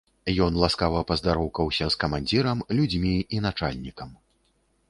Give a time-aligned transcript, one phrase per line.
[0.45, 4.09] Ён ласкава паздароўкаўся з камандзірам, людзьмі і начальнікам.